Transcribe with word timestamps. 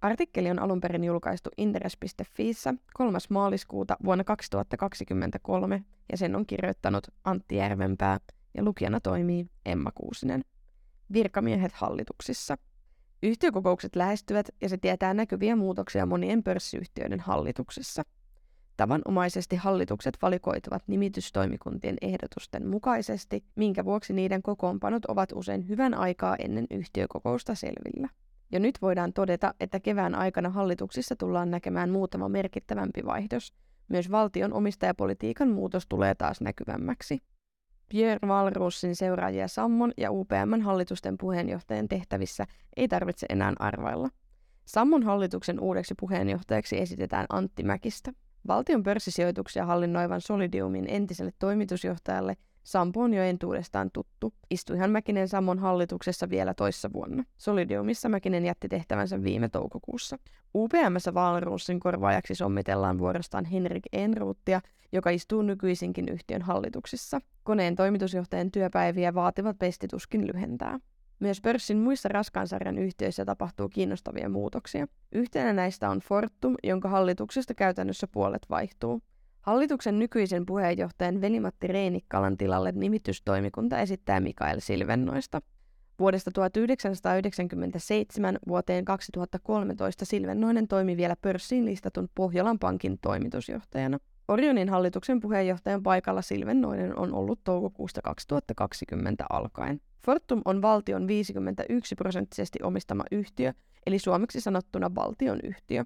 Artikkeli 0.00 0.50
on 0.50 0.58
alun 0.58 0.80
perin 0.80 1.04
julkaistu 1.04 1.50
interes.fiissä 1.56 2.74
3. 2.94 3.18
maaliskuuta 3.30 3.96
vuonna 4.04 4.24
2023 4.24 5.84
ja 6.12 6.16
sen 6.16 6.36
on 6.36 6.46
kirjoittanut 6.46 7.06
Antti 7.24 7.56
Järvenpää 7.56 8.18
ja 8.54 8.64
lukijana 8.64 9.00
toimii 9.00 9.46
Emma 9.66 9.90
Kuusinen. 9.94 10.44
Virkamiehet 11.12 11.72
hallituksissa. 11.72 12.56
Yhtiökokoukset 13.22 13.96
lähestyvät 13.96 14.48
ja 14.60 14.68
se 14.68 14.76
tietää 14.76 15.14
näkyviä 15.14 15.56
muutoksia 15.56 16.06
monien 16.06 16.42
pörssiyhtiöiden 16.42 17.20
hallituksessa. 17.20 18.02
Tavanomaisesti 18.76 19.56
hallitukset 19.56 20.18
valikoituvat 20.22 20.82
nimitystoimikuntien 20.86 21.96
ehdotusten 22.00 22.68
mukaisesti, 22.68 23.44
minkä 23.56 23.84
vuoksi 23.84 24.12
niiden 24.12 24.42
kokoonpanot 24.42 25.04
ovat 25.04 25.32
usein 25.34 25.68
hyvän 25.68 25.94
aikaa 25.94 26.36
ennen 26.36 26.66
yhtiökokousta 26.70 27.54
selvillä. 27.54 28.08
Jo 28.52 28.58
nyt 28.58 28.78
voidaan 28.82 29.12
todeta, 29.12 29.54
että 29.60 29.80
kevään 29.80 30.14
aikana 30.14 30.50
hallituksissa 30.50 31.16
tullaan 31.16 31.50
näkemään 31.50 31.90
muutama 31.90 32.28
merkittävämpi 32.28 33.04
vaihdos. 33.06 33.54
Myös 33.88 34.10
valtion 34.10 34.52
omistajapolitiikan 34.52 35.48
muutos 35.48 35.86
tulee 35.88 36.14
taas 36.14 36.40
näkyvämmäksi. 36.40 37.22
Pierre 37.88 38.28
Valrussin 38.28 38.96
seuraajia 38.96 39.48
Sammon 39.48 39.92
ja 39.96 40.10
UPMn 40.10 40.62
hallitusten 40.62 41.18
puheenjohtajan 41.18 41.88
tehtävissä 41.88 42.46
ei 42.76 42.88
tarvitse 42.88 43.26
enää 43.30 43.52
arvailla. 43.58 44.08
Sammon 44.64 45.02
hallituksen 45.02 45.60
uudeksi 45.60 45.94
puheenjohtajaksi 46.00 46.80
esitetään 46.80 47.26
Antti 47.28 47.62
Mäkistä. 47.62 48.12
Valtion 48.46 48.82
pörssisijoituksia 48.82 49.66
hallinnoivan 49.66 50.20
Solidiumin 50.20 50.84
entiselle 50.88 51.32
toimitusjohtajalle 51.38 52.36
Sampo 52.68 53.02
on 53.02 53.14
jo 53.14 53.22
entuudestaan 53.22 53.90
tuttu. 53.92 54.34
Istuihan 54.50 54.90
Mäkinen 54.90 55.28
Sammon 55.28 55.58
hallituksessa 55.58 56.30
vielä 56.30 56.54
toissa 56.54 56.92
vuonna. 56.92 57.24
Solidiumissa 57.38 58.08
Mäkinen 58.08 58.44
jätti 58.44 58.68
tehtävänsä 58.68 59.22
viime 59.22 59.48
toukokuussa. 59.48 60.18
UPMssä 60.54 61.14
Valrussin 61.14 61.80
korvaajaksi 61.80 62.34
sommitellaan 62.34 62.98
vuorostaan 62.98 63.44
Henrik 63.44 63.82
Enruuttia, 63.92 64.60
joka 64.92 65.10
istuu 65.10 65.42
nykyisinkin 65.42 66.08
yhtiön 66.08 66.42
hallituksissa. 66.42 67.20
Koneen 67.42 67.76
toimitusjohtajan 67.76 68.50
työpäiviä 68.50 69.14
vaativat 69.14 69.58
pestituskin 69.58 70.26
lyhentää. 70.26 70.78
Myös 71.20 71.40
pörssin 71.40 71.78
muissa 71.78 72.08
raskaansarjan 72.08 72.78
yhtiöissä 72.78 73.24
tapahtuu 73.24 73.68
kiinnostavia 73.68 74.28
muutoksia. 74.28 74.86
Yhtenä 75.12 75.52
näistä 75.52 75.90
on 75.90 76.00
Fortum, 76.00 76.54
jonka 76.64 76.88
hallituksesta 76.88 77.54
käytännössä 77.54 78.06
puolet 78.06 78.46
vaihtuu. 78.50 79.02
Hallituksen 79.48 79.98
nykyisen 79.98 80.46
puheenjohtajan 80.46 81.20
Velimatti 81.20 81.66
Reinikkalan 81.66 82.36
tilalle 82.36 82.72
nimitystoimikunta 82.72 83.78
esittää 83.78 84.20
Mikael 84.20 84.60
Silvennoista. 84.60 85.40
Vuodesta 85.98 86.30
1997 86.30 88.38
vuoteen 88.48 88.84
2013 88.84 90.04
Silvennoinen 90.04 90.68
toimi 90.68 90.96
vielä 90.96 91.16
pörssiin 91.22 91.64
listatun 91.64 92.08
Pohjolan 92.14 92.58
pankin 92.58 92.98
toimitusjohtajana. 92.98 93.98
Orionin 94.28 94.68
hallituksen 94.68 95.20
puheenjohtajan 95.20 95.82
paikalla 95.82 96.22
Silvennoinen 96.22 96.98
on 96.98 97.14
ollut 97.14 97.40
toukokuusta 97.44 98.02
2020 98.02 99.24
alkaen. 99.30 99.80
Fortum 100.04 100.42
on 100.44 100.62
valtion 100.62 101.06
51 101.06 101.94
prosenttisesti 101.94 102.58
omistama 102.62 103.04
yhtiö, 103.12 103.52
eli 103.86 103.98
suomeksi 103.98 104.40
sanottuna 104.40 104.94
valtion 104.94 105.40
yhtiö. 105.42 105.84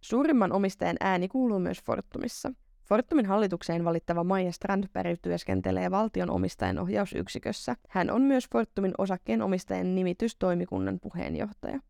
Suurimman 0.00 0.52
omistajan 0.52 0.96
ääni 1.00 1.28
kuuluu 1.28 1.58
myös 1.58 1.82
Fortumissa. 1.82 2.52
Fortumin 2.84 3.26
hallitukseen 3.26 3.84
valittava 3.84 4.24
Maija 4.24 4.52
Strandberg 4.52 5.18
työskentelee 5.22 5.90
valtion 5.90 6.30
omistajan 6.30 6.78
ohjausyksikössä. 6.78 7.76
Hän 7.88 8.10
on 8.10 8.22
myös 8.22 8.48
Fortumin 8.52 8.94
osakkeen 8.98 9.42
omistajan 9.42 9.94
nimitystoimikunnan 9.94 10.98
puheenjohtaja. 11.00 11.80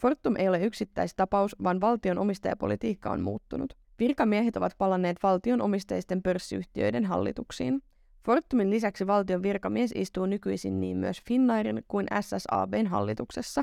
Fortum 0.00 0.36
ei 0.36 0.48
ole 0.48 0.64
yksittäistapaus, 0.64 1.56
vaan 1.62 1.80
valtion 1.80 2.18
omistajapolitiikka 2.18 3.10
on 3.10 3.20
muuttunut. 3.20 3.76
Virkamiehet 3.98 4.56
ovat 4.56 4.72
palanneet 4.78 5.16
valtion 5.22 5.60
omisteisten 5.60 6.22
pörssiyhtiöiden 6.22 7.04
hallituksiin. 7.04 7.82
Fortumin 8.24 8.70
lisäksi 8.70 9.06
valtion 9.06 9.42
virkamies 9.42 9.92
istuu 9.94 10.26
nykyisin 10.26 10.80
niin 10.80 10.96
myös 10.96 11.22
Finnairin 11.28 11.84
kuin 11.88 12.06
SSABn 12.20 12.86
hallituksessa. 12.86 13.62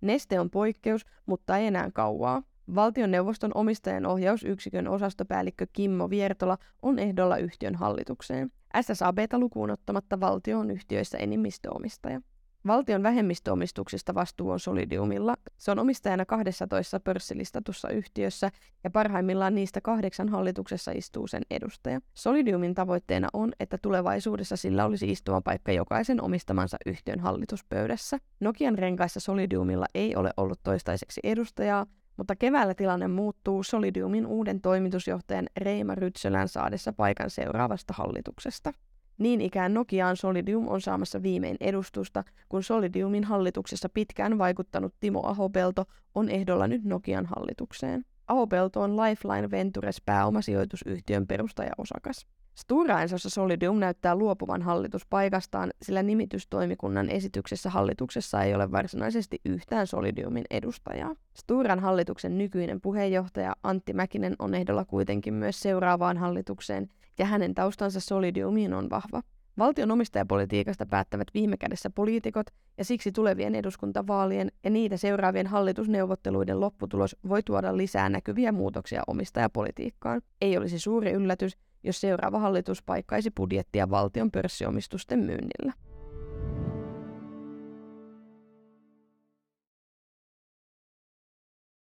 Neste 0.00 0.40
on 0.40 0.50
poikkeus, 0.50 1.06
mutta 1.26 1.56
ei 1.56 1.66
enää 1.66 1.90
kauaa. 1.94 2.42
Valtioneuvoston 2.74 3.50
omistajan 3.54 4.06
ohjausyksikön 4.06 4.88
osastopäällikkö 4.88 5.66
Kimmo 5.72 6.10
Viertola 6.10 6.58
on 6.82 6.98
ehdolla 6.98 7.36
yhtiön 7.36 7.74
hallitukseen. 7.74 8.50
SSABta 8.80 9.38
lukuun 9.38 9.70
ottamatta 9.70 10.20
valtio 10.20 10.58
on 10.58 10.70
yhtiöissä 10.70 11.18
enemmistöomistaja. 11.18 12.20
Valtion 12.66 13.02
vähemmistöomistuksista 13.02 14.14
vastuu 14.14 14.50
on 14.50 14.60
Solidiumilla. 14.60 15.34
Se 15.58 15.70
on 15.70 15.78
omistajana 15.78 16.26
12 16.26 17.00
pörssilistatussa 17.00 17.88
yhtiössä 17.88 18.50
ja 18.84 18.90
parhaimmillaan 18.90 19.54
niistä 19.54 19.80
kahdeksan 19.80 20.28
hallituksessa 20.28 20.92
istuu 20.94 21.26
sen 21.26 21.42
edustaja. 21.50 22.00
Solidiumin 22.14 22.74
tavoitteena 22.74 23.28
on, 23.32 23.52
että 23.60 23.78
tulevaisuudessa 23.82 24.56
sillä 24.56 24.84
olisi 24.84 25.14
paikka 25.44 25.72
jokaisen 25.72 26.22
omistamansa 26.22 26.76
yhtiön 26.86 27.20
hallituspöydässä. 27.20 28.18
Nokian 28.40 28.78
renkaissa 28.78 29.20
Solidiumilla 29.20 29.86
ei 29.94 30.16
ole 30.16 30.30
ollut 30.36 30.60
toistaiseksi 30.62 31.20
edustajaa, 31.24 31.86
mutta 32.16 32.36
keväällä 32.36 32.74
tilanne 32.74 33.08
muuttuu 33.08 33.62
Solidiumin 33.62 34.26
uuden 34.26 34.60
toimitusjohtajan 34.60 35.46
Reima 35.56 35.94
Rytsölän 35.94 36.48
saadessa 36.48 36.92
paikan 36.92 37.30
seuraavasta 37.30 37.94
hallituksesta. 37.96 38.72
Niin 39.18 39.40
ikään 39.40 39.74
Nokiaan 39.74 40.16
Solidium 40.16 40.68
on 40.68 40.80
saamassa 40.80 41.22
viimein 41.22 41.56
edustusta, 41.60 42.24
kun 42.48 42.62
Solidiumin 42.62 43.24
hallituksessa 43.24 43.88
pitkään 43.88 44.38
vaikuttanut 44.38 44.94
Timo 45.00 45.26
Ahopelto 45.26 45.84
on 46.14 46.28
ehdolla 46.28 46.66
nyt 46.66 46.84
Nokian 46.84 47.26
hallitukseen. 47.26 48.04
Ahopelto 48.28 48.80
on 48.80 48.96
Lifeline 48.96 49.50
Ventures 49.50 50.00
pääomasijoitusyhtiön 50.00 51.26
perustajaosakas. 51.26 52.26
Stura 52.54 53.02
Ensossa 53.02 53.30
Solidium 53.30 53.78
näyttää 53.78 54.14
luopuvan 54.14 54.62
hallituspaikastaan, 54.62 55.70
sillä 55.82 56.02
nimitystoimikunnan 56.02 57.10
esityksessä 57.10 57.70
hallituksessa 57.70 58.42
ei 58.42 58.54
ole 58.54 58.72
varsinaisesti 58.72 59.40
yhtään 59.44 59.86
Solidiumin 59.86 60.44
edustajaa. 60.50 61.14
Sturan 61.36 61.80
hallituksen 61.80 62.38
nykyinen 62.38 62.80
puheenjohtaja 62.80 63.56
Antti 63.62 63.92
Mäkinen 63.92 64.36
on 64.38 64.54
ehdolla 64.54 64.84
kuitenkin 64.84 65.34
myös 65.34 65.60
seuraavaan 65.60 66.16
hallitukseen, 66.16 66.88
ja 67.18 67.26
hänen 67.26 67.54
taustansa 67.54 68.00
Solidiumiin 68.00 68.74
on 68.74 68.90
vahva. 68.90 69.22
Valtion 69.58 69.90
omistajapolitiikasta 69.90 70.86
päättävät 70.86 71.28
viime 71.34 71.56
kädessä 71.56 71.90
poliitikot, 71.90 72.46
ja 72.78 72.84
siksi 72.84 73.12
tulevien 73.12 73.54
eduskuntavaalien 73.54 74.52
ja 74.64 74.70
niitä 74.70 74.96
seuraavien 74.96 75.46
hallitusneuvotteluiden 75.46 76.60
lopputulos 76.60 77.16
voi 77.28 77.42
tuoda 77.42 77.76
lisää 77.76 78.08
näkyviä 78.08 78.52
muutoksia 78.52 79.02
omistajapolitiikkaan. 79.06 80.22
Ei 80.40 80.58
olisi 80.58 80.78
suuri 80.78 81.12
yllätys, 81.12 81.56
jos 81.82 82.00
seuraava 82.00 82.38
hallitus 82.38 82.82
paikkaisi 82.82 83.30
budjettia 83.30 83.90
valtion 83.90 84.30
pörssiomistusten 84.30 85.18
myynnillä. 85.18 85.72